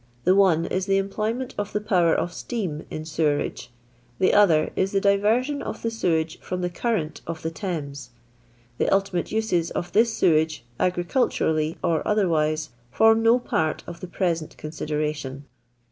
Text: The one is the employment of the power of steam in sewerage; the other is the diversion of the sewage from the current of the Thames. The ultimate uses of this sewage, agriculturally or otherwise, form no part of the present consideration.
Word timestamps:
The 0.23 0.33
one 0.33 0.65
is 0.65 0.87
the 0.87 0.97
employment 0.97 1.53
of 1.59 1.73
the 1.73 1.79
power 1.79 2.15
of 2.15 2.33
steam 2.33 2.87
in 2.89 3.05
sewerage; 3.05 3.69
the 4.17 4.33
other 4.33 4.71
is 4.75 4.91
the 4.93 4.99
diversion 4.99 5.61
of 5.61 5.83
the 5.83 5.91
sewage 5.91 6.39
from 6.39 6.61
the 6.61 6.71
current 6.71 7.21
of 7.27 7.43
the 7.43 7.51
Thames. 7.51 8.09
The 8.79 8.89
ultimate 8.91 9.31
uses 9.31 9.69
of 9.69 9.91
this 9.91 10.11
sewage, 10.17 10.65
agriculturally 10.79 11.77
or 11.83 12.01
otherwise, 12.07 12.71
form 12.89 13.21
no 13.21 13.37
part 13.37 13.83
of 13.85 13.99
the 13.99 14.07
present 14.07 14.57
consideration. 14.57 15.45